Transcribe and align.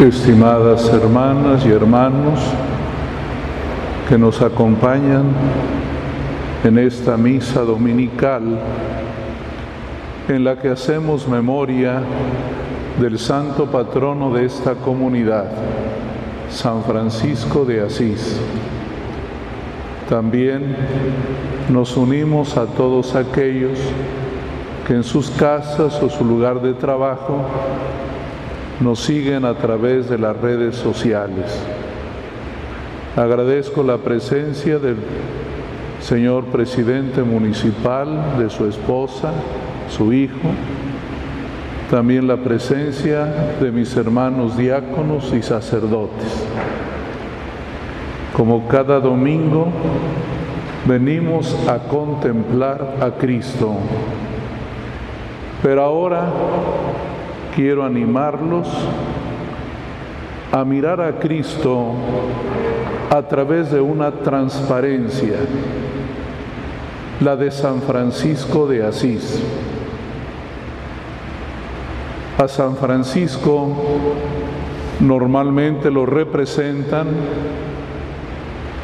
estimadas 0.00 0.92
hermanas 0.92 1.64
y 1.64 1.70
hermanos 1.70 2.38
que 4.06 4.18
nos 4.18 4.42
acompañan 4.42 5.24
en 6.64 6.76
esta 6.76 7.16
misa 7.16 7.62
dominical 7.62 8.42
en 10.28 10.44
la 10.44 10.58
que 10.58 10.68
hacemos 10.68 11.26
memoria 11.26 12.02
del 13.00 13.18
santo 13.18 13.66
patrono 13.70 14.34
de 14.34 14.44
esta 14.44 14.74
comunidad, 14.74 15.46
San 16.50 16.84
Francisco 16.84 17.64
de 17.64 17.80
Asís. 17.80 18.38
También 20.10 20.76
nos 21.70 21.96
unimos 21.96 22.58
a 22.58 22.66
todos 22.66 23.14
aquellos 23.14 23.78
que 24.86 24.92
en 24.92 25.04
sus 25.04 25.30
casas 25.30 26.02
o 26.02 26.10
su 26.10 26.22
lugar 26.22 26.60
de 26.60 26.74
trabajo 26.74 27.46
nos 28.80 29.00
siguen 29.00 29.44
a 29.44 29.54
través 29.54 30.08
de 30.08 30.18
las 30.18 30.36
redes 30.36 30.76
sociales. 30.76 31.60
Agradezco 33.16 33.82
la 33.82 33.98
presencia 33.98 34.78
del 34.78 34.96
señor 36.00 36.44
presidente 36.46 37.22
municipal, 37.22 38.38
de 38.38 38.50
su 38.50 38.66
esposa, 38.66 39.32
su 39.88 40.12
hijo, 40.12 40.50
también 41.90 42.26
la 42.26 42.36
presencia 42.36 43.24
de 43.60 43.72
mis 43.72 43.96
hermanos 43.96 44.56
diáconos 44.56 45.32
y 45.32 45.40
sacerdotes. 45.40 46.44
Como 48.36 48.68
cada 48.68 49.00
domingo, 49.00 49.68
venimos 50.86 51.56
a 51.66 51.78
contemplar 51.78 52.96
a 53.00 53.12
Cristo, 53.12 53.76
pero 55.62 55.82
ahora 55.82 56.26
quiero 57.56 57.86
animarlos 57.86 58.68
a 60.52 60.62
mirar 60.62 61.00
a 61.00 61.18
Cristo 61.18 61.94
a 63.10 63.22
través 63.22 63.72
de 63.72 63.80
una 63.80 64.10
transparencia, 64.10 65.38
la 67.20 67.34
de 67.34 67.50
San 67.50 67.80
Francisco 67.80 68.66
de 68.66 68.84
Asís. 68.84 69.42
A 72.36 72.46
San 72.46 72.76
Francisco 72.76 73.74
normalmente 75.00 75.90
lo 75.90 76.04
representan 76.04 77.06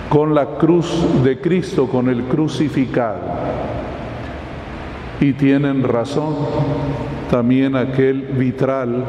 con 0.08 0.34
la 0.34 0.56
cruz 0.56 1.22
de 1.22 1.42
Cristo, 1.42 1.88
con 1.88 2.08
el 2.08 2.24
crucificado. 2.24 3.20
Y 5.20 5.34
tienen 5.34 5.82
razón, 5.82 6.34
también 7.32 7.76
aquel 7.76 8.20
vitral 8.34 9.06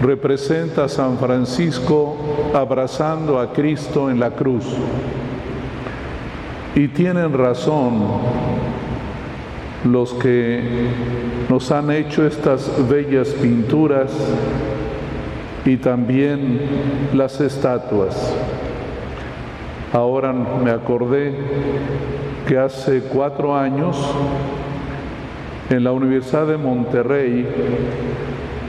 representa 0.00 0.84
a 0.84 0.88
San 0.88 1.18
Francisco 1.18 2.16
abrazando 2.54 3.40
a 3.40 3.52
Cristo 3.52 4.08
en 4.08 4.20
la 4.20 4.30
cruz. 4.30 4.64
Y 6.76 6.86
tienen 6.86 7.36
razón 7.36 8.04
los 9.84 10.14
que 10.14 10.62
nos 11.48 11.72
han 11.72 11.90
hecho 11.90 12.24
estas 12.24 12.70
bellas 12.88 13.30
pinturas 13.30 14.12
y 15.64 15.78
también 15.78 16.60
las 17.14 17.40
estatuas. 17.40 18.32
Ahora 19.92 20.32
me 20.32 20.70
acordé 20.70 21.34
que 22.46 22.56
hace 22.56 23.00
cuatro 23.12 23.56
años 23.56 23.96
en 25.70 25.82
la 25.82 25.92
Universidad 25.92 26.46
de 26.46 26.56
Monterrey 26.56 27.46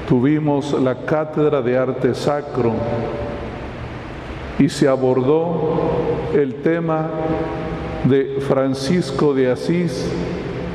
tuvimos 0.08 0.74
la 0.82 0.96
cátedra 1.06 1.62
de 1.62 1.78
arte 1.78 2.16
sacro 2.16 2.74
y 4.58 4.70
se 4.70 4.88
abordó 4.88 5.76
el 6.34 6.56
tema 6.56 7.10
de 8.06 8.40
Francisco 8.48 9.34
de 9.34 9.52
Asís 9.52 10.10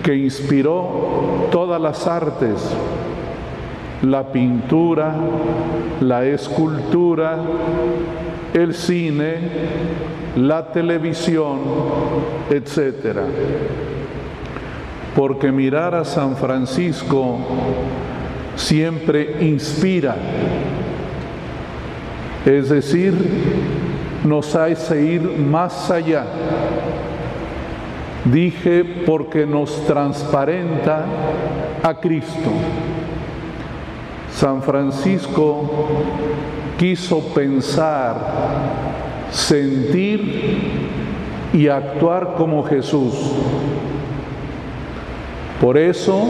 que 0.05 0.15
inspiró 0.15 1.49
todas 1.51 1.81
las 1.81 2.07
artes, 2.07 2.71
la 4.03 4.31
pintura, 4.31 5.15
la 6.01 6.25
escultura, 6.25 7.39
el 8.55 8.75
cine, 8.75 9.39
la 10.37 10.71
televisión, 10.73 11.59
etcétera 12.51 13.23
porque 15.15 15.53
mirar 15.53 15.95
a 15.95 16.05
San 16.05 16.37
Francisco 16.37 17.39
siempre 18.57 19.37
inspira, 19.41 20.17
es 22.45 22.69
decir, 22.69 23.15
nos 24.25 24.55
hace 24.55 25.03
ir 25.03 25.23
más 25.23 25.91
allá. 25.91 26.25
Dije 28.25 28.85
porque 29.05 29.45
nos 29.47 29.85
transparenta 29.87 31.05
a 31.83 31.95
Cristo. 31.95 32.51
San 34.33 34.63
Francisco 34.63 35.89
quiso 36.79 37.21
pensar, 37.35 38.17
sentir 39.31 40.81
y 41.53 41.69
actuar 41.69 42.35
como 42.37 42.63
Jesús. 42.63 43.15
Por 45.63 45.79
eso 45.79 46.25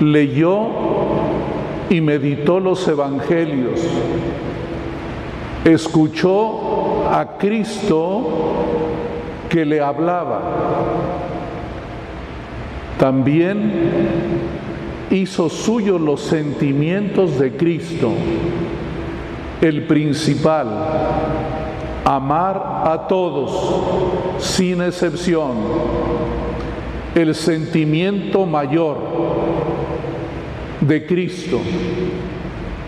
leyó 0.00 0.66
y 1.88 2.00
meditó 2.00 2.58
los 2.58 2.88
evangelios, 2.88 3.80
escuchó 5.64 7.08
a 7.08 7.38
Cristo 7.38 8.26
que 9.48 9.64
le 9.64 9.80
hablaba. 9.80 10.42
También 12.98 13.72
hizo 15.12 15.48
suyo 15.48 16.00
los 16.00 16.20
sentimientos 16.20 17.38
de 17.38 17.52
Cristo, 17.52 18.10
el 19.60 19.86
principal, 19.86 20.66
amar 22.04 22.82
a 22.86 23.06
todos 23.06 24.42
sin 24.42 24.82
excepción 24.82 26.21
el 27.14 27.34
sentimiento 27.34 28.46
mayor 28.46 28.96
de 30.80 31.06
Cristo, 31.06 31.60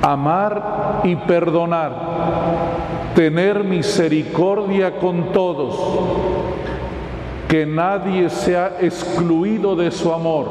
amar 0.00 1.00
y 1.04 1.14
perdonar, 1.14 1.92
tener 3.14 3.64
misericordia 3.64 4.96
con 4.98 5.32
todos, 5.32 5.76
que 7.48 7.66
nadie 7.66 8.30
sea 8.30 8.78
excluido 8.80 9.76
de 9.76 9.90
su 9.90 10.12
amor. 10.12 10.48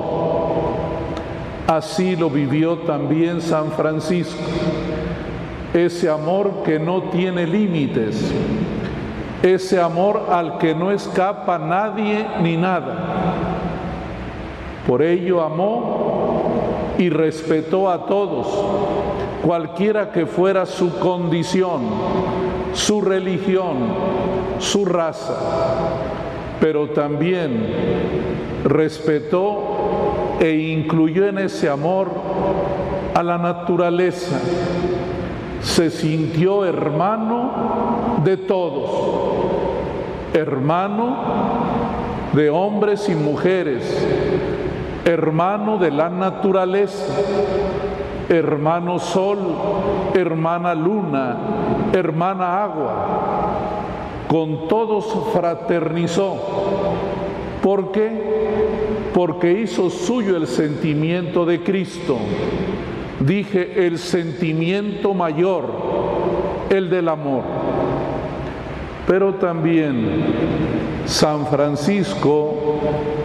Así 1.67 2.15
lo 2.15 2.29
vivió 2.29 2.77
también 2.79 3.41
San 3.41 3.71
Francisco, 3.71 4.39
ese 5.73 6.09
amor 6.09 6.61
que 6.63 6.77
no 6.77 7.03
tiene 7.03 7.47
límites, 7.47 8.31
ese 9.41 9.81
amor 9.81 10.27
al 10.31 10.59
que 10.59 10.75
no 10.75 10.91
escapa 10.91 11.57
nadie 11.57 12.27
ni 12.41 12.55
nada 12.55 13.22
por 14.87 15.01
ello 15.01 15.41
amó 15.41 16.93
y 16.97 17.09
respetó 17.09 17.89
a 17.89 18.05
todos, 18.05 18.47
cualquiera 19.43 20.11
que 20.11 20.25
fuera 20.25 20.65
su 20.65 20.99
condición, 20.99 21.81
su 22.73 23.01
religión, 23.01 23.77
su 24.59 24.85
raza, 24.85 25.37
pero 26.59 26.89
también 26.89 27.67
respetó 28.63 30.37
e 30.39 30.51
incluyó 30.51 31.27
en 31.27 31.39
ese 31.39 31.69
amor 31.69 32.09
a 33.13 33.23
la 33.23 33.37
naturaleza. 33.37 34.39
Se 35.61 35.89
sintió 35.89 36.65
hermano 36.65 38.19
de 38.23 38.37
todos, 38.37 38.89
hermano 40.33 41.17
de 42.33 42.49
hombres 42.49 43.07
y 43.09 43.15
mujeres, 43.15 43.83
hermano 45.05 45.77
de 45.77 45.91
la 45.91 46.09
naturaleza, 46.09 47.13
hermano 48.29 48.99
sol, 48.99 49.39
hermana 50.13 50.73
luna, 50.73 51.37
hermana 51.93 52.63
agua. 52.63 53.07
Con 54.27 54.67
todos 54.67 55.05
fraternizó. 55.31 56.37
¿Por 57.61 57.91
qué? 57.91 59.09
Porque 59.13 59.61
hizo 59.61 59.89
suyo 59.89 60.35
el 60.35 60.47
sentimiento 60.47 61.45
de 61.45 61.61
Cristo. 61.61 62.17
Dije 63.19 63.85
el 63.85 63.99
sentimiento 63.99 65.13
mayor, 65.13 65.65
el 66.69 66.89
del 66.89 67.09
amor. 67.09 67.43
Pero 69.05 69.35
también 69.35 70.82
San 71.05 71.47
Francisco 71.47 72.55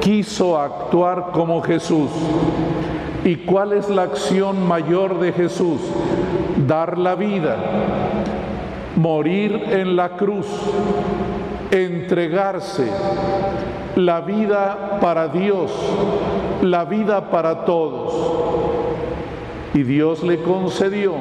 quiso 0.00 0.58
actuar 0.58 1.30
como 1.32 1.62
Jesús. 1.62 2.10
¿Y 3.24 3.36
cuál 3.36 3.72
es 3.72 3.88
la 3.88 4.02
acción 4.02 4.66
mayor 4.66 5.18
de 5.18 5.32
Jesús? 5.32 5.80
dar 6.66 6.98
la 6.98 7.14
vida, 7.14 7.56
morir 8.96 9.62
en 9.70 9.96
la 9.96 10.10
cruz, 10.10 10.46
entregarse, 11.70 12.90
la 13.96 14.20
vida 14.20 14.98
para 15.00 15.28
Dios, 15.28 15.70
la 16.62 16.84
vida 16.84 17.30
para 17.30 17.64
todos. 17.64 18.14
Y 19.74 19.82
Dios 19.82 20.22
le 20.22 20.38
concedió 20.42 21.14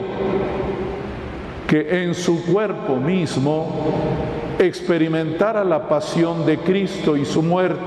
que 1.68 2.04
en 2.04 2.16
su 2.16 2.46
cuerpo 2.46 2.96
mismo 2.96 3.68
experimentara 4.60 5.64
la 5.64 5.88
pasión 5.88 6.46
de 6.46 6.58
Cristo 6.58 7.16
y 7.16 7.26
su 7.26 7.44
muerte, 7.44 7.80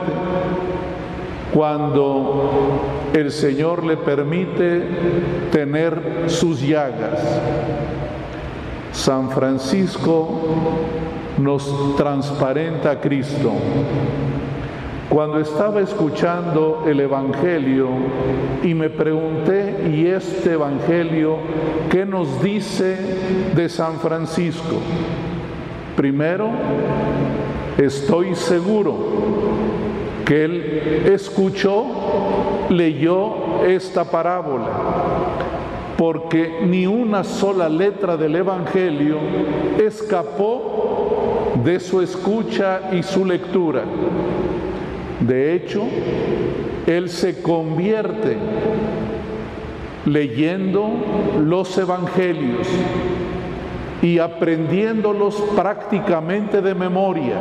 cuando 1.53 2.81
el 3.13 3.33
Señor 3.33 3.85
le 3.85 3.97
permite 3.97 4.83
tener 5.51 6.25
sus 6.27 6.61
llagas. 6.61 7.21
San 8.93 9.31
Francisco 9.31 10.43
nos 11.39 11.97
transparenta 11.97 12.93
a 12.93 13.01
Cristo. 13.01 13.53
Cuando 15.09 15.41
estaba 15.41 15.81
escuchando 15.81 16.85
el 16.87 17.01
Evangelio 17.01 17.89
y 18.63 18.75
me 18.75 18.91
pregunté, 18.91 19.89
¿y 19.93 20.07
este 20.07 20.53
Evangelio 20.53 21.39
qué 21.91 22.07
nos 22.07 22.41
dice 22.41 22.97
de 23.57 23.69
San 23.69 23.99
Francisco? 23.99 24.77
Primero, 26.01 26.49
estoy 27.77 28.35
seguro 28.35 28.97
que 30.25 30.45
él 30.45 31.03
escuchó, 31.13 31.85
leyó 32.71 33.67
esta 33.67 34.11
parábola, 34.11 34.71
porque 35.99 36.61
ni 36.67 36.87
una 36.87 37.23
sola 37.23 37.69
letra 37.69 38.17
del 38.17 38.35
Evangelio 38.37 39.19
escapó 39.79 41.53
de 41.63 41.79
su 41.79 42.01
escucha 42.01 42.89
y 42.93 43.03
su 43.03 43.27
lectura. 43.27 43.83
De 45.21 45.55
hecho, 45.55 45.83
él 46.87 47.11
se 47.11 47.43
convierte 47.43 48.39
leyendo 50.07 50.93
los 51.45 51.77
evangelios 51.77 52.67
y 54.03 54.19
aprendiéndolos 54.19 55.35
prácticamente 55.55 56.63
de 56.63 56.75
memoria. 56.75 57.37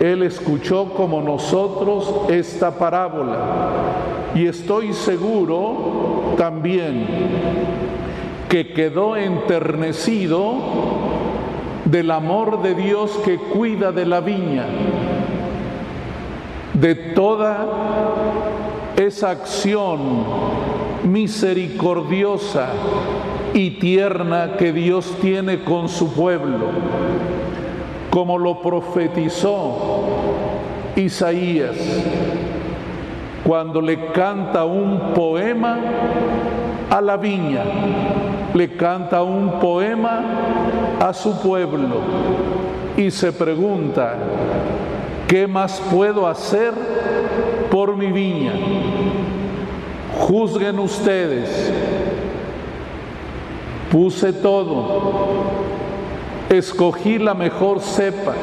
Él 0.00 0.22
escuchó 0.22 0.94
como 0.94 1.20
nosotros 1.22 2.30
esta 2.30 2.78
parábola 2.78 3.38
y 4.34 4.46
estoy 4.46 4.92
seguro 4.92 6.34
también 6.36 7.06
que 8.48 8.72
quedó 8.72 9.16
enternecido 9.16 10.54
del 11.84 12.10
amor 12.10 12.62
de 12.62 12.74
Dios 12.74 13.18
que 13.24 13.36
cuida 13.36 13.92
de 13.92 14.06
la 14.06 14.20
viña 14.20 14.66
de 16.74 16.94
toda 16.94 17.66
esa 18.96 19.30
acción 19.30 20.24
misericordiosa 21.04 22.70
y 23.54 23.70
tierna 23.72 24.56
que 24.56 24.72
Dios 24.72 25.16
tiene 25.20 25.62
con 25.62 25.88
su 25.88 26.12
pueblo, 26.12 26.66
como 28.10 28.38
lo 28.38 28.60
profetizó 28.60 30.04
Isaías 30.96 31.76
cuando 33.44 33.80
le 33.80 34.12
canta 34.12 34.64
un 34.64 35.12
poema 35.14 35.78
a 36.90 37.00
la 37.00 37.16
viña, 37.16 37.64
le 38.54 38.76
canta 38.76 39.22
un 39.22 39.58
poema 39.58 40.22
a 41.00 41.12
su 41.12 41.40
pueblo 41.40 41.96
y 42.96 43.10
se 43.10 43.32
pregunta, 43.32 44.16
¿Qué 45.32 45.46
más 45.46 45.80
puedo 45.90 46.26
hacer 46.26 46.74
por 47.70 47.96
mi 47.96 48.12
viña? 48.12 48.52
Juzguen 50.18 50.78
ustedes. 50.78 51.72
Puse 53.92 54.32
todo. 54.32 55.52
Escogí 56.48 57.18
la 57.18 57.34
mejor 57.34 57.80
cepa. 57.80 58.34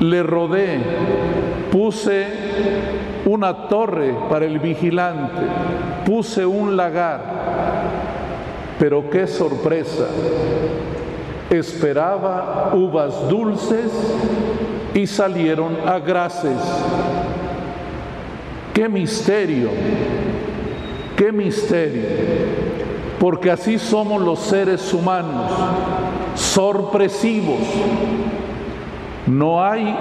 Le 0.00 0.22
rodé. 0.22 0.80
Puse 1.70 2.26
una 3.26 3.68
torre 3.68 4.14
para 4.30 4.46
el 4.46 4.58
vigilante. 4.58 5.42
Puse 6.06 6.44
un 6.46 6.76
lagar. 6.76 7.20
Pero 8.78 9.08
qué 9.10 9.26
sorpresa. 9.26 10.08
Esperaba 11.50 12.72
uvas 12.74 13.28
dulces 13.28 13.92
y 14.94 15.06
salieron 15.06 15.76
a 15.86 15.98
graces. 15.98 16.58
Qué 18.72 18.88
misterio, 18.88 19.68
qué 21.14 21.30
misterio, 21.30 22.02
porque 23.22 23.52
así 23.52 23.78
somos 23.78 24.20
los 24.20 24.40
seres 24.40 24.92
humanos, 24.92 25.48
sorpresivos. 26.34 27.60
No 29.28 29.64
hay 29.64 29.96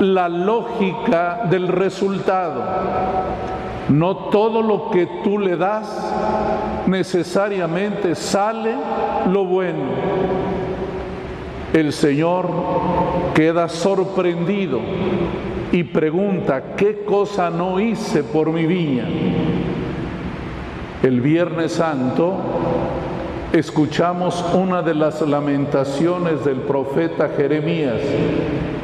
la 0.00 0.28
lógica 0.28 1.46
del 1.48 1.68
resultado. 1.68 2.62
No 3.88 4.16
todo 4.28 4.60
lo 4.60 4.90
que 4.90 5.06
tú 5.24 5.38
le 5.38 5.56
das 5.56 5.88
necesariamente 6.86 8.14
sale 8.14 8.74
lo 9.32 9.46
bueno 9.46 10.26
el 11.72 11.94
Señor 11.94 12.48
queda 13.34 13.70
sorprendido 13.70 14.80
y 15.72 15.84
pregunta, 15.84 16.74
¿qué 16.76 17.02
cosa 17.04 17.48
no 17.48 17.80
hice 17.80 18.22
por 18.22 18.52
mi 18.52 18.66
viña? 18.66 19.06
El 21.06 21.20
Viernes 21.20 21.70
Santo 21.70 22.34
escuchamos 23.52 24.44
una 24.54 24.82
de 24.82 24.92
las 24.92 25.22
lamentaciones 25.22 26.44
del 26.44 26.56
profeta 26.62 27.28
Jeremías 27.28 28.00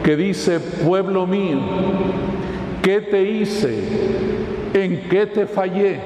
que 0.04 0.14
dice, 0.14 0.60
pueblo 0.60 1.26
mío, 1.26 1.58
¿qué 2.80 3.00
te 3.00 3.24
hice? 3.24 3.76
¿En 4.72 5.08
qué 5.08 5.26
te 5.26 5.48
fallé? 5.48 5.98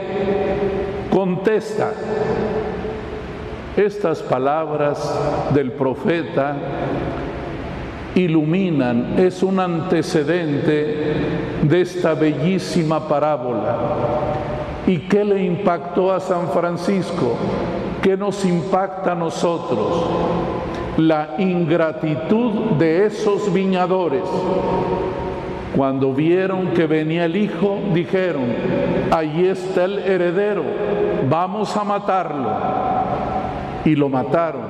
Contesta, 1.10 1.92
estas 3.76 4.22
palabras 4.22 4.98
del 5.52 5.70
profeta 5.72 6.56
iluminan, 8.14 9.16
es 9.18 9.42
un 9.42 9.60
antecedente 9.60 10.96
de 11.60 11.80
esta 11.82 12.14
bellísima 12.14 13.06
parábola. 13.06 14.35
¿Y 14.86 14.98
qué 14.98 15.24
le 15.24 15.44
impactó 15.44 16.12
a 16.12 16.20
San 16.20 16.48
Francisco? 16.48 17.36
¿Qué 18.02 18.16
nos 18.16 18.44
impacta 18.44 19.12
a 19.12 19.14
nosotros? 19.16 20.06
La 20.96 21.34
ingratitud 21.38 22.76
de 22.78 23.06
esos 23.06 23.52
viñadores. 23.52 24.22
Cuando 25.74 26.14
vieron 26.14 26.68
que 26.68 26.86
venía 26.86 27.24
el 27.24 27.36
hijo, 27.36 27.80
dijeron, 27.92 28.44
allí 29.10 29.48
está 29.48 29.84
el 29.84 29.98
heredero, 29.98 30.62
vamos 31.28 31.76
a 31.76 31.84
matarlo 31.84 32.48
y 33.84 33.94
lo 33.94 34.08
mataron, 34.08 34.62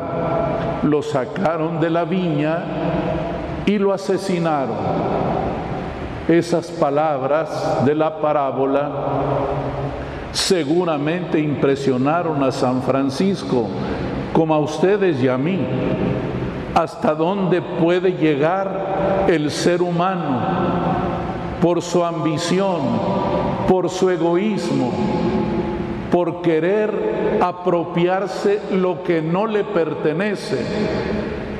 lo 0.82 1.02
sacaron 1.02 1.78
de 1.78 1.90
la 1.90 2.04
viña 2.04 2.64
y 3.66 3.78
lo 3.78 3.92
asesinaron. 3.92 4.76
Esas 6.26 6.72
palabras 6.72 7.84
de 7.84 7.94
la 7.94 8.18
parábola 8.20 8.90
seguramente 10.36 11.40
impresionaron 11.40 12.44
a 12.44 12.52
San 12.52 12.82
Francisco, 12.82 13.68
como 14.34 14.54
a 14.54 14.58
ustedes 14.58 15.22
y 15.22 15.28
a 15.28 15.38
mí. 15.38 15.58
¿Hasta 16.74 17.14
dónde 17.14 17.62
puede 17.62 18.12
llegar 18.12 19.26
el 19.28 19.50
ser 19.50 19.80
humano 19.80 20.42
por 21.62 21.80
su 21.80 22.04
ambición, 22.04 22.80
por 23.66 23.88
su 23.88 24.10
egoísmo, 24.10 24.92
por 26.12 26.42
querer 26.42 27.38
apropiarse 27.40 28.60
lo 28.72 29.02
que 29.02 29.22
no 29.22 29.46
le 29.46 29.64
pertenece, 29.64 30.58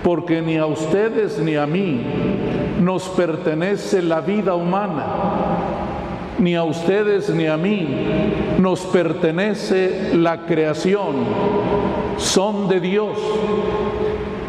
porque 0.05 0.43
ni 0.43 0.59
a 0.59 0.67
ustedes 0.67 1.39
ni 1.39 1.57
a 1.57 1.67
mí 1.67 2.03
nos 2.83 3.09
pertenece 3.09 4.03
la 4.03 4.21
vida 4.21 4.55
humana, 4.55 5.07
ni 6.39 6.55
a 6.55 6.65
ustedes 6.65 7.31
ni 7.31 7.47
a 7.47 7.57
mí 7.57 7.89
nos 8.59 8.81
pertenece 8.81 10.13
la 10.15 10.47
creación, 10.47 11.17
son 12.19 12.69
de 12.69 12.81
Dios. 12.81 13.17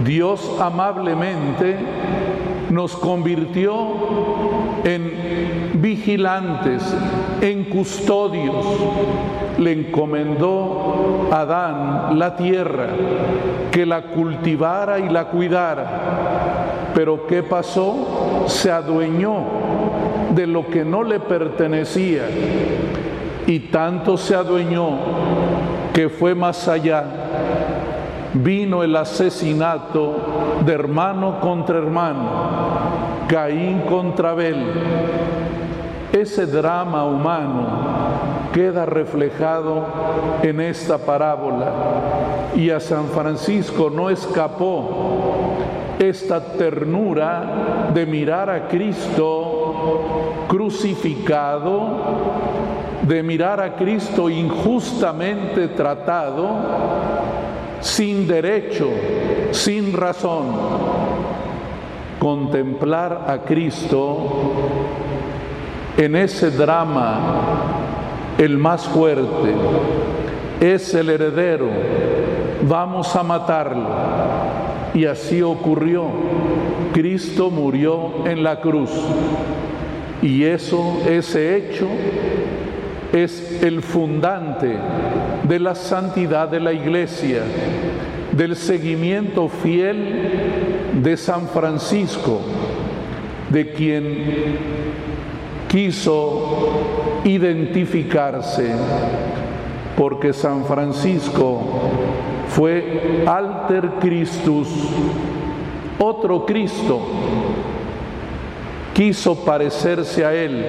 Dios 0.04 0.58
amablemente 0.60 1.76
nos 2.70 2.96
convirtió 2.96 3.72
en 4.84 5.82
vigilantes, 5.82 6.84
en 7.42 7.66
custodios, 7.66 8.66
le 9.58 9.72
encomendó 9.72 11.30
a 11.32 11.42
Adán 11.42 12.20
la 12.20 12.36
tierra, 12.36 12.88
que 13.72 13.86
la 13.86 14.04
cultivara 14.04 15.00
y 15.00 15.10
la 15.10 15.26
cuidara. 15.26 16.92
Pero 16.94 17.28
¿qué 17.28 17.44
pasó? 17.44 18.46
Se 18.48 18.72
adueñó 18.72 19.44
de 20.34 20.48
lo 20.48 20.68
que 20.68 20.84
no 20.84 21.04
le 21.04 21.20
pertenecía 21.20 22.24
y 23.46 23.60
tanto 23.60 24.18
se 24.18 24.36
adueñó 24.36 24.98
que 25.94 26.10
fue 26.10 26.36
más 26.36 26.68
allá. 26.68 27.04
Vino 28.34 28.84
el 28.84 28.96
asesinato 28.96 30.16
de 30.66 30.74
hermano 30.74 31.40
contra 31.40 31.78
hermano, 31.78 32.30
Caín 33.28 33.82
contra 33.82 34.32
Abel. 34.32 34.58
Ese 36.12 36.46
drama 36.46 37.06
humano 37.06 37.68
queda 38.54 38.86
reflejado 38.86 39.86
en 40.44 40.60
esta 40.62 40.98
parábola 40.98 41.72
y 42.56 42.70
a 42.70 42.80
San 42.80 43.06
Francisco 43.08 43.90
no 43.90 44.10
escapó 44.10 45.56
esta 46.00 46.54
ternura 46.54 47.90
de 47.94 48.06
mirar 48.06 48.50
a 48.50 48.68
Cristo 48.68 49.47
crucificado, 50.48 51.90
de 53.04 53.24
mirar 53.24 53.62
a 53.62 53.76
Cristo 53.76 54.30
injustamente 54.30 55.70
tratado, 55.70 56.48
sin 57.80 58.28
derecho, 58.28 58.90
sin 59.52 59.94
razón. 59.94 60.48
Contemplar 62.20 63.26
a 63.28 63.40
Cristo 63.40 64.54
en 65.98 66.16
ese 66.16 66.52
drama, 66.52 67.20
el 68.38 68.58
más 68.58 68.88
fuerte, 68.88 69.54
es 70.60 70.94
el 70.94 71.10
heredero, 71.10 71.70
vamos 72.64 73.16
a 73.16 73.24
matarlo. 73.24 73.88
Y 74.98 75.06
así 75.06 75.44
ocurrió. 75.44 76.06
Cristo 76.92 77.52
murió 77.52 78.26
en 78.26 78.42
la 78.42 78.60
cruz. 78.62 78.90
Y 80.24 80.44
eso, 80.44 81.04
ese 81.08 81.56
hecho, 81.56 81.88
es 83.14 83.62
el 83.62 83.84
fundante 83.84 84.76
de 85.48 85.60
la 85.60 85.76
santidad 85.76 86.48
de 86.48 86.60
la 86.60 86.74
iglesia, 86.74 87.44
del 88.32 88.56
seguimiento 88.56 89.48
fiel 89.50 90.32
de 91.04 91.16
San 91.16 91.48
Francisco, 91.48 92.42
de 93.52 93.70
quien 93.74 94.24
quiso 95.68 97.22
identificarse, 97.24 98.72
porque 99.96 100.34
San 100.34 100.66
Francisco 100.66 101.92
fue 102.58 103.24
alter 103.28 103.88
Christus, 104.00 104.68
otro 106.00 106.44
Cristo, 106.44 107.00
quiso 108.96 109.36
parecerse 109.46 110.26
a 110.26 110.34
Él, 110.34 110.66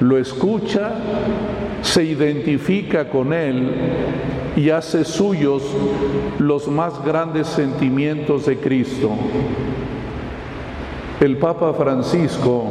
lo 0.00 0.16
escucha, 0.16 0.92
se 1.82 2.04
identifica 2.04 3.10
con 3.10 3.34
Él 3.34 3.70
y 4.56 4.70
hace 4.70 5.04
suyos 5.04 5.62
los 6.38 6.66
más 6.68 7.04
grandes 7.04 7.48
sentimientos 7.48 8.46
de 8.46 8.56
Cristo. 8.56 9.10
El 11.20 11.36
Papa 11.36 11.74
Francisco 11.74 12.64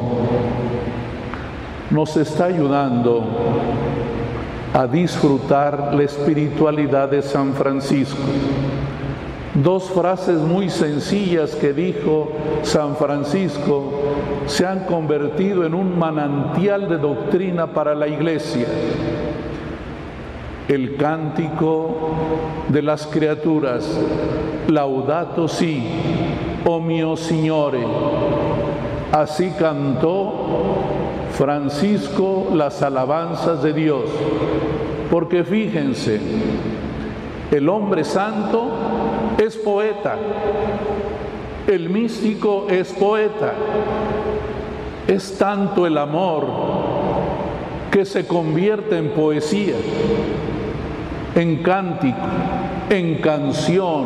nos 1.92 2.18
está 2.18 2.46
ayudando 2.46 3.28
a 4.74 4.88
disfrutar 4.88 5.94
la 5.94 6.04
espiritualidad 6.04 7.10
de 7.10 7.22
San 7.22 7.54
Francisco. 7.54 8.22
Dos 9.54 9.90
frases 9.90 10.40
muy 10.40 10.70
sencillas 10.70 11.56
que 11.56 11.74
dijo 11.74 12.32
San 12.64 12.96
Francisco 12.96 13.92
se 14.46 14.66
han 14.66 14.86
convertido 14.86 15.66
en 15.66 15.74
un 15.74 16.00
manantial 16.00 16.88
de 16.88 16.98
doctrina 16.98 17.68
para 17.68 17.94
la 17.94 18.08
iglesia. 18.08 18.66
El 20.70 20.96
cántico 20.96 22.12
de 22.70 22.82
las 22.82 23.06
criaturas, 23.08 24.00
laudato 24.70 25.50
si, 25.50 25.84
oh 26.66 26.80
mio 26.80 27.18
Signore. 27.18 27.86
Así 29.12 29.52
cantó 29.60 31.01
Francisco 31.42 32.52
las 32.54 32.84
alabanzas 32.84 33.64
de 33.64 33.74
Dios. 33.74 34.04
Porque 35.10 35.44
fíjense, 35.44 36.22
el 37.50 37.68
hombre 37.68 38.04
santo 38.04 38.70
es 39.40 39.58
poeta, 39.58 40.18
el 41.66 41.90
místico 41.90 42.68
es 42.70 42.94
poeta. 42.94 43.54
Es 45.08 45.36
tanto 45.40 45.88
el 45.88 45.98
amor 45.98 46.46
que 47.90 48.06
se 48.06 48.28
convierte 48.28 49.00
en 49.00 49.10
poesía, 49.10 49.78
en 51.34 51.64
cántico, 51.64 52.20
en 52.88 53.16
canción. 53.16 54.06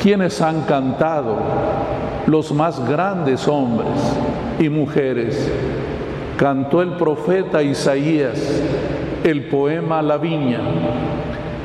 Quienes 0.00 0.40
han 0.40 0.62
cantado? 0.62 1.36
Los 2.26 2.50
más 2.52 2.88
grandes 2.88 3.46
hombres 3.46 3.90
y 4.62 4.68
mujeres. 4.68 5.50
Cantó 6.36 6.82
el 6.82 6.94
profeta 6.94 7.62
Isaías 7.62 8.62
el 9.24 9.44
poema 9.44 10.02
La 10.02 10.18
Viña, 10.18 10.60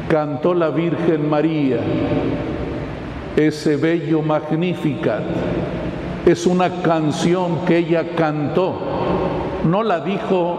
cantó 0.08 0.54
la 0.54 0.70
Virgen 0.70 1.28
María, 1.28 1.80
ese 3.36 3.78
bello 3.78 4.22
Magnificat. 4.22 5.24
Es 6.26 6.46
una 6.46 6.82
canción 6.82 7.66
que 7.66 7.78
ella 7.78 8.16
cantó, 8.16 8.76
no 9.66 9.82
la 9.82 10.02
dijo 10.02 10.58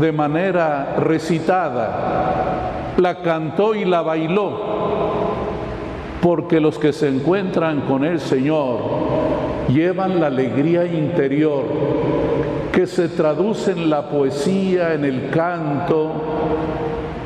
de 0.00 0.12
manera 0.12 0.96
recitada, 0.98 2.92
la 2.96 3.20
cantó 3.20 3.74
y 3.74 3.84
la 3.84 4.00
bailó, 4.02 4.52
porque 6.22 6.60
los 6.60 6.78
que 6.78 6.92
se 6.92 7.08
encuentran 7.08 7.82
con 7.82 8.04
el 8.04 8.18
Señor 8.20 8.78
llevan 9.68 10.20
la 10.20 10.26
alegría 10.26 10.84
interior 10.84 11.64
que 12.72 12.86
se 12.86 13.08
traduce 13.08 13.72
en 13.72 13.88
la 13.88 14.08
poesía, 14.08 14.94
en 14.94 15.04
el 15.04 15.30
canto, 15.30 16.12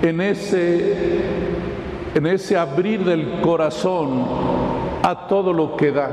en 0.02 0.20
ese, 0.20 1.22
en 2.14 2.26
ese 2.26 2.56
abrir 2.56 3.04
del 3.04 3.40
corazón 3.40 4.24
a 5.02 5.26
todo 5.26 5.52
lo 5.52 5.76
que 5.76 5.90
da. 5.90 6.10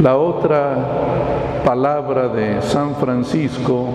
La 0.00 0.16
otra 0.16 1.62
palabra 1.64 2.28
de 2.28 2.60
San 2.62 2.96
Francisco 2.96 3.88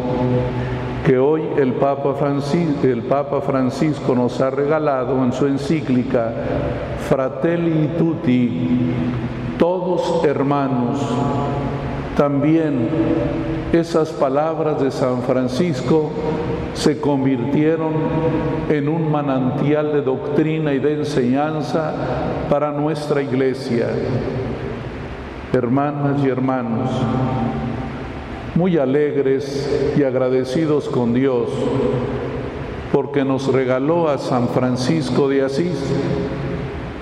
que 1.05 1.17
hoy 1.17 1.43
el 1.57 1.73
Papa, 1.73 2.13
Francisco, 2.13 2.85
el 2.87 3.03
Papa 3.03 3.41
Francisco 3.41 4.13
nos 4.15 4.39
ha 4.41 4.49
regalado 4.49 5.23
en 5.23 5.33
su 5.33 5.47
encíclica 5.47 6.33
Fratelli 7.07 7.89
Tutti, 7.97 8.91
todos 9.57 10.23
hermanos. 10.25 10.99
También 12.15 12.89
esas 13.71 14.09
palabras 14.09 14.81
de 14.81 14.91
San 14.91 15.21
Francisco 15.21 16.11
se 16.73 16.99
convirtieron 16.99 17.93
en 18.69 18.89
un 18.89 19.11
manantial 19.11 19.93
de 19.93 20.01
doctrina 20.01 20.73
y 20.73 20.79
de 20.79 20.95
enseñanza 20.95 21.93
para 22.49 22.71
nuestra 22.71 23.21
iglesia. 23.21 23.87
Hermanas 25.53 26.23
y 26.23 26.29
hermanos, 26.29 26.89
muy 28.59 28.77
alegres 28.77 29.95
y 29.97 30.03
agradecidos 30.03 30.89
con 30.89 31.13
Dios 31.13 31.47
porque 32.91 33.23
nos 33.23 33.53
regaló 33.53 34.09
a 34.09 34.17
San 34.17 34.49
Francisco 34.49 35.29
de 35.29 35.43
Asís 35.43 35.81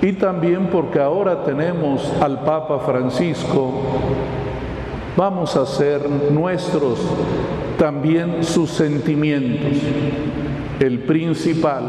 y 0.03 0.13
también 0.13 0.67
porque 0.67 0.99
ahora 0.99 1.43
tenemos 1.43 2.13
al 2.21 2.43
Papa 2.43 2.77
Francisco, 2.85 3.71
vamos 5.17 5.55
a 5.55 5.63
hacer 5.63 6.07
nuestros 6.07 6.99
también 7.79 8.43
sus 8.43 8.69
sentimientos. 8.69 9.81
El 10.79 10.99
principal, 10.99 11.85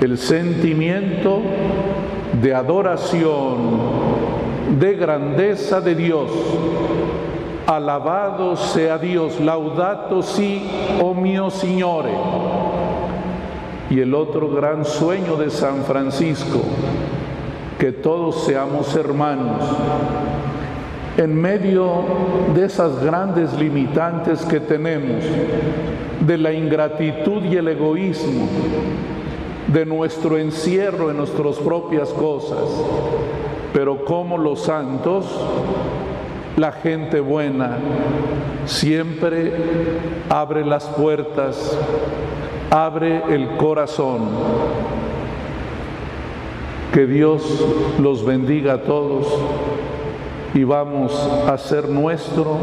el 0.00 0.16
sentimiento 0.16 1.42
de 2.40 2.54
adoración, 2.54 3.58
de 4.78 4.94
grandeza 4.94 5.82
de 5.82 5.94
Dios 5.94 6.30
Alabado 7.70 8.56
sea 8.56 8.98
Dios, 8.98 9.38
laudato 9.38 10.24
si, 10.24 10.68
oh 11.00 11.14
mio 11.14 11.50
Signore. 11.50 12.10
Y 13.88 14.00
el 14.00 14.12
otro 14.12 14.50
gran 14.50 14.84
sueño 14.84 15.36
de 15.36 15.50
San 15.50 15.84
Francisco, 15.84 16.62
que 17.78 17.92
todos 17.92 18.42
seamos 18.42 18.96
hermanos, 18.96 19.62
en 21.16 21.40
medio 21.40 22.02
de 22.56 22.64
esas 22.64 23.04
grandes 23.04 23.52
limitantes 23.52 24.44
que 24.46 24.58
tenemos, 24.58 25.24
de 26.26 26.38
la 26.38 26.52
ingratitud 26.52 27.44
y 27.44 27.54
el 27.54 27.68
egoísmo, 27.68 28.48
de 29.68 29.86
nuestro 29.86 30.38
encierro 30.38 31.08
en 31.08 31.18
nuestras 31.18 31.54
propias 31.58 32.08
cosas, 32.08 32.64
pero 33.72 34.04
como 34.04 34.38
los 34.38 34.62
santos, 34.62 35.24
la 36.60 36.72
gente 36.72 37.20
buena 37.20 37.78
siempre 38.66 39.50
abre 40.28 40.62
las 40.62 40.84
puertas, 40.84 41.74
abre 42.70 43.22
el 43.30 43.56
corazón. 43.56 44.28
Que 46.92 47.06
Dios 47.06 47.42
los 47.98 48.26
bendiga 48.26 48.74
a 48.74 48.82
todos 48.82 49.26
y 50.52 50.62
vamos 50.64 51.14
a 51.46 51.54
hacer 51.54 51.88
nuestro 51.88 52.58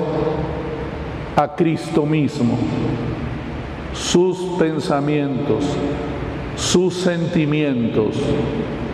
a 1.35 1.55
Cristo 1.55 2.05
mismo, 2.05 2.55
sus 3.93 4.37
pensamientos, 4.59 5.65
sus 6.55 6.93
sentimientos 6.93 8.15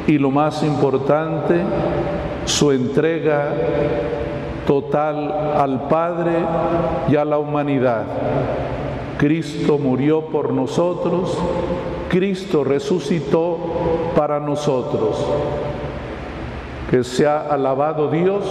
y 0.08 0.18
lo 0.18 0.32
más 0.32 0.64
importante, 0.64 1.62
su 2.46 2.72
entrega 2.72 3.54
total 4.66 5.32
al 5.58 5.88
Padre 5.88 6.32
y 7.10 7.16
a 7.16 7.26
la 7.26 7.38
humanidad. 7.38 8.04
Cristo 9.18 9.78
murió 9.78 10.22
por 10.28 10.52
nosotros, 10.52 11.38
Cristo 12.10 12.64
resucitó 12.64 13.58
para 14.16 14.40
nosotros. 14.40 15.26
Que 16.90 17.04
sea 17.04 17.48
alabado 17.50 18.10
Dios 18.10 18.44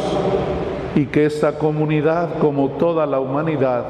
y 0.96 1.06
que 1.06 1.26
esta 1.26 1.58
comunidad, 1.58 2.38
como 2.40 2.70
toda 2.70 3.06
la 3.06 3.20
humanidad, 3.20 3.84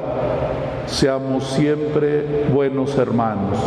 seamos 0.85 1.45
siempre 1.45 2.45
buenos 2.53 2.97
hermanos. 2.97 3.57